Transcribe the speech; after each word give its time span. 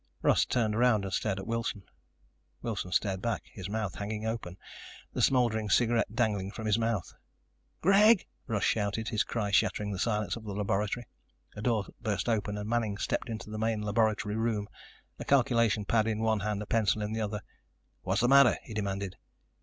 Russ 0.23 0.45
turned 0.47 0.73
around 0.75 1.03
and 1.05 1.13
stared 1.13 1.37
at 1.37 1.45
Wilson. 1.45 1.83
Wilson 2.63 2.91
stared 2.91 3.21
back, 3.21 3.43
his 3.53 3.69
mouth 3.69 3.93
hanging 3.93 4.25
open, 4.25 4.57
the 5.13 5.21
smoldering, 5.21 5.69
cigarette 5.69 6.15
dangling 6.15 6.49
from 6.49 6.65
his 6.65 6.79
mouth. 6.79 7.13
"Greg!" 7.81 8.25
Russ 8.47 8.63
shouted, 8.63 9.09
his 9.09 9.23
cry 9.23 9.51
shattering 9.51 9.91
the 9.91 9.99
silence 9.99 10.35
in 10.35 10.43
the 10.43 10.55
laboratory. 10.55 11.05
A 11.55 11.61
door 11.61 11.85
burst 12.01 12.27
open 12.27 12.57
and 12.57 12.67
Manning 12.67 12.97
stepped 12.97 13.29
into 13.29 13.51
the 13.51 13.59
main 13.59 13.83
laboratory 13.83 14.35
room, 14.37 14.67
a 15.19 15.23
calculation 15.23 15.85
pad 15.85 16.07
in 16.07 16.17
one 16.21 16.39
hand, 16.39 16.63
a 16.63 16.65
pencil 16.65 17.03
in 17.03 17.13
the 17.13 17.21
other. 17.21 17.41
"What's 18.01 18.21
the 18.21 18.27
matter?" 18.27 18.57
he 18.63 18.73
demanded. 18.73 19.17